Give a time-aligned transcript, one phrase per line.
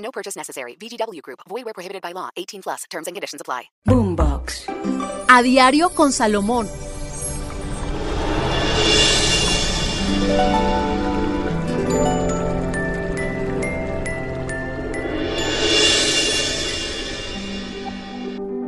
[0.00, 0.74] No purchase necessary.
[0.74, 1.40] VGW Group.
[1.48, 2.30] Void where prohibited by law.
[2.36, 2.84] 18 plus.
[2.90, 3.64] Terms and conditions apply.
[3.86, 4.66] Boombox.
[5.28, 6.68] A diario con Salomón.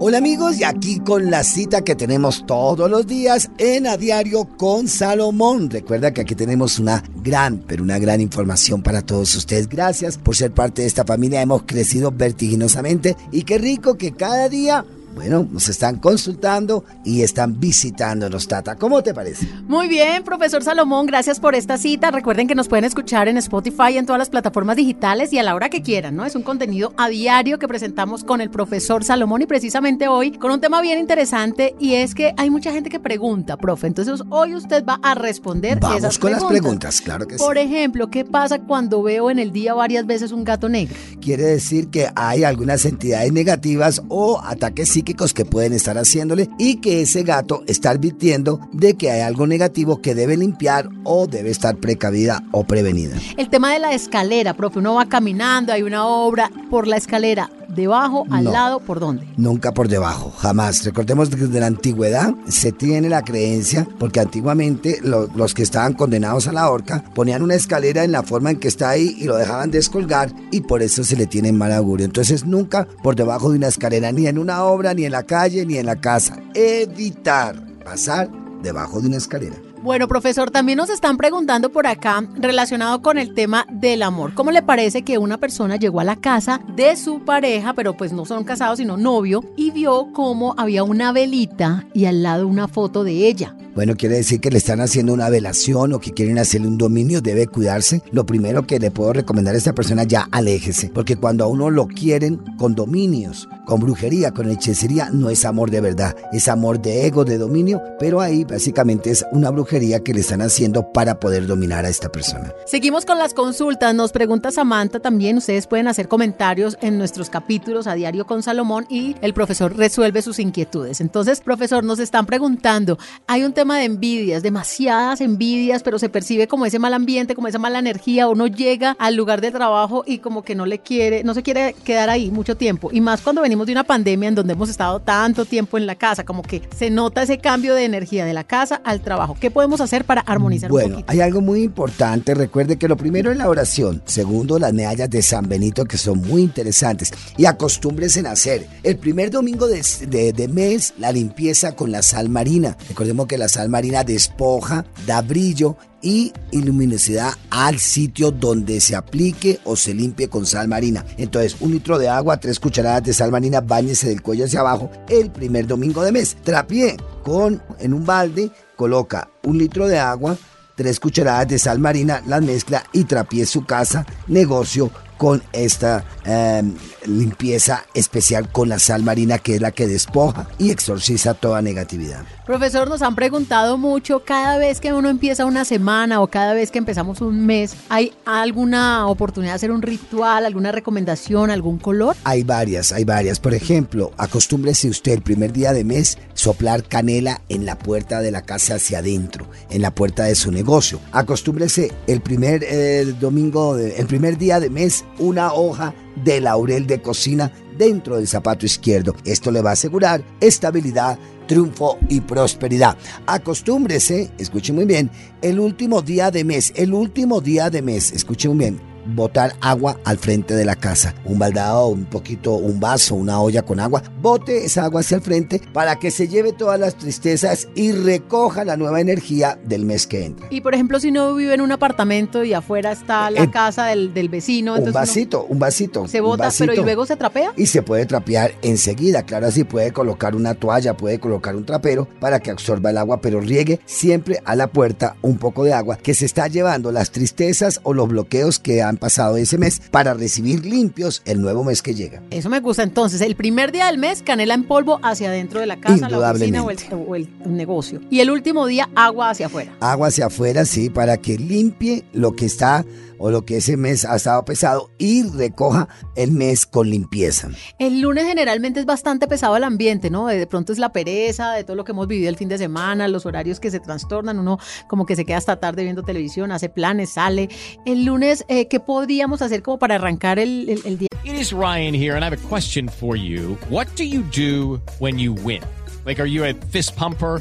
[0.04, 4.48] Hola amigos, y aquí con la cita que tenemos todos los días en A Diario
[4.56, 5.70] con Salomón.
[5.70, 9.68] Recuerda que aquí tenemos una gran, pero una gran información para todos ustedes.
[9.68, 11.40] Gracias por ser parte de esta familia.
[11.40, 14.84] Hemos crecido vertiginosamente y qué rico que cada día
[15.14, 18.76] bueno, nos están consultando y están visitándonos, Tata.
[18.76, 19.46] ¿Cómo te parece?
[19.66, 22.10] Muy bien, profesor Salomón, gracias por esta cita.
[22.10, 25.54] Recuerden que nos pueden escuchar en Spotify, en todas las plataformas digitales y a la
[25.54, 26.24] hora que quieran, ¿no?
[26.24, 30.50] Es un contenido a diario que presentamos con el profesor Salomón y precisamente hoy con
[30.50, 33.86] un tema bien interesante y es que hay mucha gente que pregunta, profe.
[33.88, 36.42] Entonces hoy usted va a responder Vamos esas con preguntas.
[36.52, 37.44] las preguntas, claro que sí.
[37.44, 40.96] Por ejemplo, ¿qué pasa cuando veo en el día varias veces un gato negro?
[41.20, 47.02] Quiere decir que hay algunas entidades negativas o ataques que pueden estar haciéndole y que
[47.02, 51.76] ese gato está advirtiendo de que hay algo negativo que debe limpiar o debe estar
[51.76, 53.16] precavida o prevenida.
[53.36, 57.50] El tema de la escalera, profe, uno va caminando, hay una obra por la escalera,
[57.74, 58.52] debajo, al No.
[58.52, 59.26] lado, ¿por dónde?
[59.36, 60.84] Nunca por debajo, jamás.
[60.84, 65.94] Recordemos que desde la antigüedad se tiene la creencia, porque antiguamente lo- los que estaban
[65.94, 69.24] condenados a la horca ponían una escalera en la forma en que está ahí y
[69.24, 72.04] lo dejaban descolgar y por eso se le tiene mal augurio.
[72.06, 75.64] Entonces nunca por debajo de una escalera, ni en una obra, ni en la calle,
[75.66, 76.38] ni en la casa.
[76.54, 78.28] Evitar pasar
[78.62, 79.56] debajo de una escalera.
[79.82, 84.32] Bueno, profesor, también nos están preguntando por acá relacionado con el tema del amor.
[84.32, 88.12] ¿Cómo le parece que una persona llegó a la casa de su pareja, pero pues
[88.12, 92.68] no son casados, sino novio, y vio cómo había una velita y al lado una
[92.68, 93.56] foto de ella?
[93.74, 97.22] Bueno, quiere decir que le están haciendo una velación o que quieren hacerle un dominio,
[97.22, 98.02] debe cuidarse.
[98.12, 101.70] Lo primero que le puedo recomendar a esta persona ya aléjese, porque cuando a uno
[101.70, 106.82] lo quieren con dominios, con brujería, con hechicería, no es amor de verdad, es amor
[106.82, 111.18] de ego, de dominio, pero ahí básicamente es una brujería que le están haciendo para
[111.18, 112.52] poder dominar a esta persona.
[112.66, 113.94] Seguimos con las consultas.
[113.94, 115.38] Nos pregunta Samantha también.
[115.38, 120.20] Ustedes pueden hacer comentarios en nuestros capítulos a diario con Salomón y el profesor resuelve
[120.20, 121.00] sus inquietudes.
[121.00, 126.46] Entonces, profesor, nos están preguntando, hay un tema de envidias, demasiadas envidias, pero se percibe
[126.48, 128.28] como ese mal ambiente, como esa mala energía.
[128.28, 131.74] Uno llega al lugar de trabajo y como que no le quiere, no se quiere
[131.84, 132.90] quedar ahí mucho tiempo.
[132.92, 135.94] Y más cuando venimos de una pandemia en donde hemos estado tanto tiempo en la
[135.94, 139.36] casa, como que se nota ese cambio de energía de la casa al trabajo.
[139.40, 141.12] ¿Qué podemos hacer para armonizar un Bueno, poquito?
[141.12, 142.34] hay algo muy importante.
[142.34, 144.02] Recuerde que lo primero es la oración.
[144.04, 147.12] Segundo, las medallas de San Benito, que son muy interesantes.
[147.36, 152.02] Y acostúmbrese en hacer el primer domingo de, de- de mes la limpieza con la
[152.02, 152.76] sal marina.
[152.88, 159.60] Recordemos que la sal marina despoja, da brillo y luminosidad al sitio donde se aplique
[159.64, 161.04] o se limpie con sal marina.
[161.16, 164.90] Entonces, un litro de agua, tres cucharadas de sal marina, bañese del cuello hacia abajo
[165.08, 166.36] el primer domingo de mes.
[166.42, 170.36] Trapie con en un balde, coloca un litro de agua,
[170.74, 174.90] tres cucharadas de sal marina, las mezcla y trapie su casa, negocio
[175.22, 176.64] con esta eh,
[177.06, 182.24] limpieza especial con la sal marina que es la que despoja y exorciza toda negatividad.
[182.46, 186.72] Profesor, nos han preguntado mucho, cada vez que uno empieza una semana o cada vez
[186.72, 192.16] que empezamos un mes, ¿hay alguna oportunidad de hacer un ritual, alguna recomendación, algún color?
[192.24, 193.38] Hay varias, hay varias.
[193.38, 198.32] Por ejemplo, acostúmbrese usted el primer día de mes soplar canela en la puerta de
[198.32, 200.98] la casa hacia adentro, en la puerta de su negocio.
[201.12, 207.00] Acostúmbrese el primer eh, domingo, el primer día de mes, una hoja de laurel de
[207.00, 209.14] cocina dentro del zapato izquierdo.
[209.24, 211.18] Esto le va a asegurar estabilidad,
[211.52, 212.96] triunfo y prosperidad.
[213.26, 215.10] Acostúmbrese, escuche muy bien,
[215.42, 219.98] el último día de mes, el último día de mes, escuche muy bien, botar agua
[220.04, 221.14] al frente de la casa.
[221.24, 224.02] Un baldado, un poquito, un vaso, una olla con agua.
[224.20, 228.64] Bote esa agua hacia el frente para que se lleve todas las tristezas y recoja
[228.64, 230.46] la nueva energía del mes que entra.
[230.50, 233.86] Y por ejemplo, si no vive en un apartamento y afuera está la Eh, casa
[233.86, 236.06] del, del vecino, Un vasito, un vasito.
[236.06, 237.52] se bota, pero ¿y luego se trapea?
[237.56, 242.08] Y se puede trapear enseguida, claro, así puede colocar una toalla, puede colocar un trapero
[242.20, 245.96] para que absorba el agua, pero riegue siempre a la puerta un poco de agua
[245.96, 249.80] que se está llevando las tristezas o los bloqueos que ha han pasado ese mes
[249.90, 252.22] para recibir limpios el nuevo mes que llega.
[252.30, 252.82] Eso me gusta.
[252.82, 256.30] Entonces, el primer día del mes, canela en polvo hacia adentro de la casa, la
[256.30, 258.00] oficina o el, o el negocio.
[258.10, 259.72] Y el último día, agua hacia afuera.
[259.80, 262.84] Agua hacia afuera, sí, para que limpie lo que está
[263.22, 267.50] o lo que ese mes ha estado pesado y recoja el mes con limpieza.
[267.78, 270.26] El lunes generalmente es bastante pesado el ambiente, ¿no?
[270.26, 273.06] De pronto es la pereza de todo lo que hemos vivido el fin de semana,
[273.06, 274.58] los horarios que se trastornan, uno
[274.88, 277.48] como que se queda hasta tarde viendo televisión, hace planes, sale.
[277.86, 281.08] El lunes, eh, ¿qué podríamos hacer como para arrancar el, el, el día?
[281.24, 283.56] It is Ryan here and I have a question for you.
[283.70, 285.62] What do you do when you win?
[286.04, 287.40] Like, are you a fist pumper?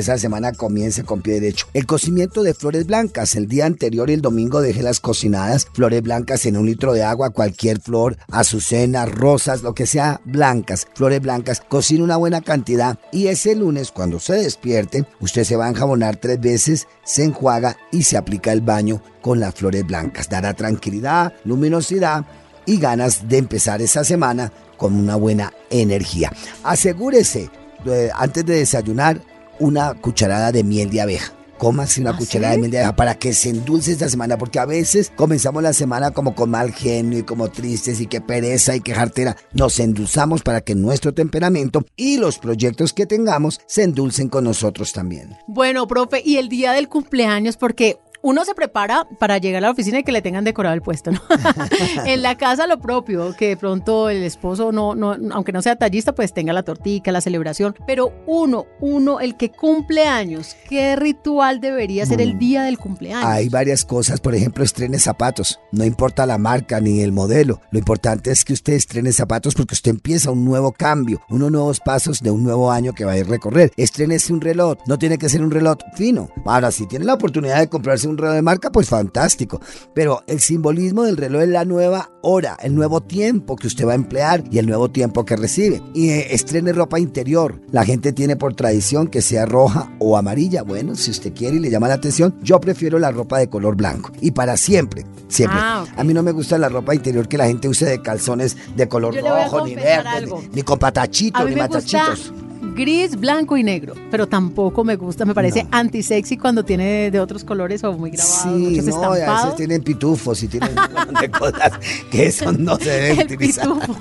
[0.00, 1.66] esa semana comience con pie derecho.
[1.74, 3.36] El cocimiento de flores blancas.
[3.36, 7.02] El día anterior y el domingo dejé las cocinadas, flores blancas en un litro de
[7.02, 11.62] agua, cualquier flor, azucenas, rosas, lo que sea, blancas, flores blancas.
[11.68, 16.16] Cocine una buena cantidad y ese lunes cuando se despierte, usted se va a enjabonar
[16.16, 20.28] tres veces, se enjuaga y se aplica el baño con las flores blancas.
[20.28, 22.24] Dará tranquilidad, luminosidad
[22.66, 26.32] y ganas de empezar esa semana con una buena energía.
[26.62, 27.50] Asegúrese
[27.86, 29.20] eh, antes de desayunar
[29.58, 31.32] una cucharada de miel de abeja.
[31.58, 34.58] Cómase una ¿Ah, cucharada de miel de abeja para que se endulce esta semana, porque
[34.58, 38.76] a veces comenzamos la semana como con mal genio y como tristes y que pereza
[38.76, 39.36] y que jartera.
[39.52, 44.92] Nos endulzamos para que nuestro temperamento y los proyectos que tengamos se endulcen con nosotros
[44.92, 45.36] también.
[45.46, 49.70] Bueno, profe, y el día del cumpleaños, porque uno se prepara para llegar a la
[49.70, 51.20] oficina y que le tengan decorado el puesto, ¿no?
[52.06, 55.76] en la casa lo propio, que de pronto el esposo no, no, aunque no sea
[55.76, 57.76] tallista, pues tenga la tortica, la celebración.
[57.86, 62.38] Pero uno, uno, el que cumple años, ¿qué ritual debería ser el mm.
[62.40, 63.24] día del cumpleaños?
[63.24, 65.60] Hay varias cosas, por ejemplo, estrene zapatos.
[65.70, 67.60] No importa la marca ni el modelo.
[67.70, 71.78] Lo importante es que usted estrene zapatos porque usted empieza un nuevo cambio, unos nuevos
[71.78, 73.70] pasos de un nuevo año que va a ir recorrer.
[73.76, 74.78] Estrenese un reloj.
[74.88, 76.28] No tiene que ser un reloj fino.
[76.44, 79.60] Ahora, si tiene la oportunidad de comprarse un reloj de marca, pues fantástico.
[79.94, 83.92] Pero el simbolismo del reloj es la nueva hora, el nuevo tiempo que usted va
[83.92, 85.82] a emplear y el nuevo tiempo que recibe.
[85.94, 87.60] Y eh, estrene ropa interior.
[87.70, 90.62] La gente tiene por tradición que sea roja o amarilla.
[90.62, 93.76] Bueno, si usted quiere y le llama la atención, yo prefiero la ropa de color
[93.76, 94.12] blanco.
[94.20, 95.58] Y para siempre, siempre.
[95.60, 98.56] Ah, a mí no me gusta la ropa interior que la gente use de calzones
[98.76, 102.32] de color rojo, ni verde, ni, con patachitos, ni matachitos
[102.76, 107.18] gris, blanco y negro, pero tampoco me gusta, me parece anti antisexy cuando tiene de
[107.18, 108.42] otros colores o muy grabados.
[108.42, 111.72] Sí, no, a veces tienen pitufos y tienen un montón de cosas
[112.10, 113.66] que eso no se debe El utilizar.
[113.66, 113.96] Pitufo.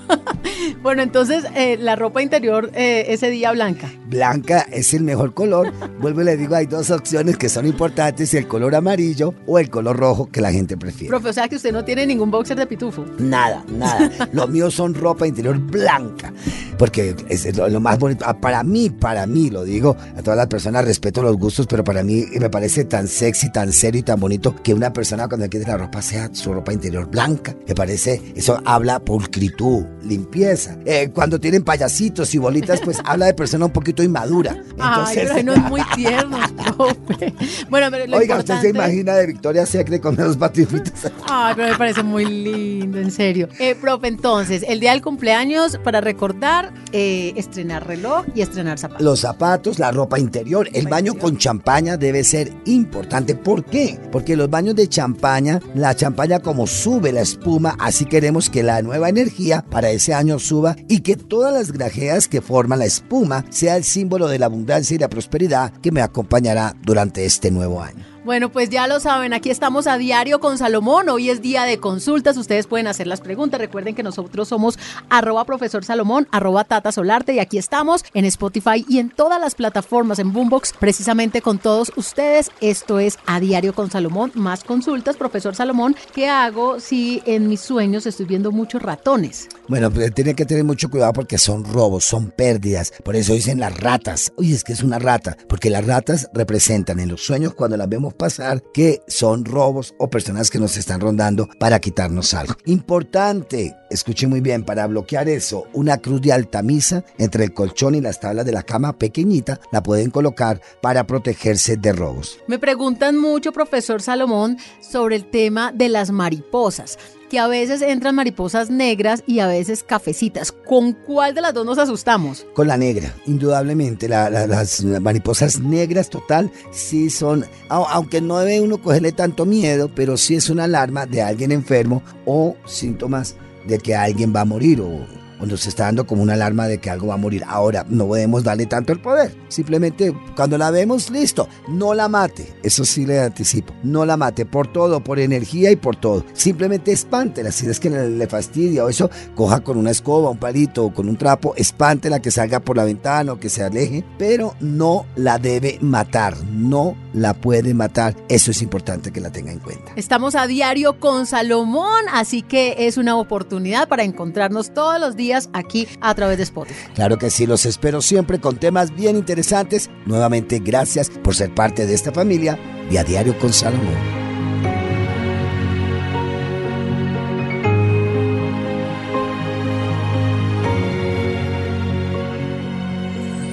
[0.81, 3.91] bueno, entonces eh, la ropa interior eh, ese día blanca.
[4.07, 5.73] Blanca es el mejor color.
[5.99, 9.69] Vuelvo y le digo, hay dos opciones que son importantes, el color amarillo o el
[9.69, 11.09] color rojo que la gente prefiere.
[11.09, 13.05] Profe, o sea que usted no tiene ningún boxer de pitufo.
[13.19, 14.29] Nada, nada.
[14.31, 16.31] Lo mío son ropa interior blanca,
[16.77, 18.23] porque es lo, más bonito.
[18.27, 21.83] Ah, para mí, para mí, lo digo, a todas las personas respeto los gustos, pero
[21.83, 25.49] para mí me parece tan sexy, tan serio y tan bonito que una persona cuando
[25.49, 27.55] quede la ropa sea su ropa interior blanca.
[27.67, 30.56] Me parece, eso habla pulcritud, limpieza.
[30.85, 34.57] Eh, cuando tienen payasitos y bolitas, pues habla de persona un poquito inmadura.
[34.71, 36.37] Entonces, Ay, no es muy tierno,
[36.75, 37.33] profe.
[37.69, 41.11] Bueno, pero lo Oiga, ¿usted se imagina de Victoria Secret con esos patifitos?
[41.27, 43.49] Ay, pero me parece muy lindo, en serio.
[43.59, 49.03] Eh, profe, entonces, el día del cumpleaños, para recordar, eh, estrenar reloj y estrenar zapatos.
[49.03, 53.35] Los zapatos, la ropa interior, el baño con champaña debe ser importante.
[53.35, 53.99] ¿Por qué?
[54.11, 58.81] Porque los baños de champaña, la champaña como sube la espuma, así queremos que la
[58.81, 63.45] nueva energía para ese año suba y que todas las grajeas que forman la espuma
[63.49, 67.81] sea el símbolo de la abundancia y la prosperidad que me acompañará durante este nuevo
[67.81, 68.16] año.
[68.27, 71.07] Bueno, pues ya lo saben, aquí estamos a diario con Salomón.
[71.07, 73.57] Hoy es día de consultas, ustedes pueden hacer las preguntas.
[73.57, 74.77] Recuerden que nosotros somos
[75.09, 79.55] arroba profesor Salomón, arroba Tata Solarte y aquí estamos en Spotify y en todas las
[79.55, 82.51] plataformas, en Boombox, precisamente con todos ustedes.
[82.59, 85.95] Esto es a diario con Salomón, más consultas, profesor Salomón.
[86.13, 89.47] ¿Qué hago si en mis sueños estoy viendo muchos ratones?
[89.69, 92.91] Bueno, pues tiene que tener mucho cuidado porque son robos, son pérdidas.
[93.05, 94.33] Por eso dicen las ratas.
[94.35, 97.87] Uy, es que es una rata, porque las ratas representan en los sueños cuando las
[97.87, 102.55] vemos pasar que son robos o personas que nos están rondando para quitarnos algo.
[102.65, 108.01] Importante, escuche muy bien, para bloquear eso, una cruz de altamisa entre el colchón y
[108.01, 112.39] las tablas de la cama pequeñita la pueden colocar para protegerse de robos.
[112.47, 116.97] Me preguntan mucho, profesor Salomón, sobre el tema de las mariposas
[117.29, 120.51] que a veces entran mariposas negras y a veces cafecitas.
[120.51, 122.45] ¿Con cuál de las dos nos asustamos?
[122.53, 124.07] Con la negra, indudablemente.
[124.07, 130.35] las mariposas negras total sí son, aunque no debe uno cogerle tanto miedo, pero sí
[130.35, 133.35] es una alarma de alguien enfermo o síntomas
[133.67, 135.05] de que alguien va a morir o
[135.45, 137.43] nos está dando como una alarma de que algo va a morir.
[137.47, 139.35] Ahora, no podemos darle tanto el poder.
[139.49, 142.53] Simplemente cuando la vemos, listo, no la mate.
[142.63, 143.73] Eso sí le anticipo.
[143.83, 146.25] No la mate por todo, por energía y por todo.
[146.33, 147.51] Simplemente espántela.
[147.51, 151.07] Si es que le, fastidia o eso, coja con una escoba, un palito o con
[151.07, 155.37] un trapo, espántela que salga por la ventana o que se aleje, pero no la
[155.37, 156.35] debe matar.
[156.45, 158.15] No la puede matar.
[158.27, 159.93] Eso es importante que la tenga en cuenta.
[159.95, 165.26] Estamos a diario con Salomón, así que es una oportunidad para encontrarnos todos los días
[165.53, 166.87] aquí a través de Spotify.
[166.95, 169.89] Claro que sí, los espero siempre con temas bien interesantes.
[170.05, 173.95] Nuevamente, gracias por ser parte de esta familia y a diario con Salomón.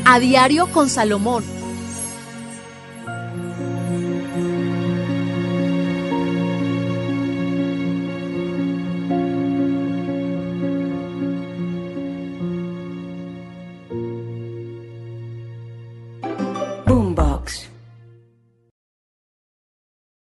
[0.06, 1.63] A diario con Salomón